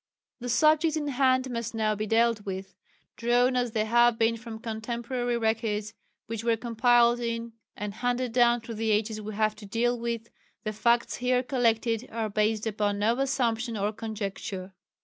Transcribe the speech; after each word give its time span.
The 0.39 0.49
subject 0.49 0.97
in 0.97 1.09
hand 1.09 1.51
must 1.51 1.75
now 1.75 1.93
be 1.93 2.07
dealt 2.07 2.43
with. 2.43 2.73
Drawn 3.17 3.55
as 3.55 3.73
they 3.73 3.85
have 3.85 4.17
been 4.17 4.35
from 4.35 4.57
contemporary 4.57 5.37
records 5.37 5.93
which 6.25 6.43
were 6.43 6.57
compiled 6.57 7.19
in 7.19 7.53
and 7.77 7.93
handed 7.93 8.31
down 8.33 8.61
through 8.61 8.73
the 8.81 8.89
ages 8.89 9.21
we 9.21 9.35
have 9.35 9.55
to 9.57 9.67
deal 9.67 9.99
with, 9.99 10.31
the 10.63 10.73
facts 10.73 11.17
here 11.17 11.43
collected 11.43 12.09
are 12.11 12.29
based 12.31 12.65
upon 12.65 12.97
no 12.97 13.19
assumption 13.19 13.77
or 13.77 13.93
conjecture. 13.93 14.73